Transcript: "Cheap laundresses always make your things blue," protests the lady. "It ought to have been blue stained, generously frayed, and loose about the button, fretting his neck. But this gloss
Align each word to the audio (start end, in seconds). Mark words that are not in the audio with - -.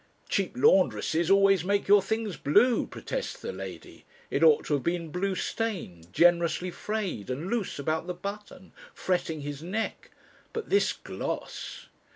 "Cheap 0.27 0.53
laundresses 0.57 1.29
always 1.29 1.63
make 1.63 1.87
your 1.87 2.01
things 2.01 2.35
blue," 2.35 2.87
protests 2.87 3.39
the 3.39 3.51
lady. 3.53 4.03
"It 4.31 4.41
ought 4.43 4.65
to 4.65 4.73
have 4.73 4.81
been 4.81 5.09
blue 5.11 5.35
stained, 5.35 6.11
generously 6.11 6.71
frayed, 6.71 7.29
and 7.29 7.51
loose 7.51 7.77
about 7.77 8.07
the 8.07 8.15
button, 8.15 8.71
fretting 8.95 9.41
his 9.41 9.61
neck. 9.61 10.09
But 10.53 10.71
this 10.71 10.91
gloss 10.91 11.85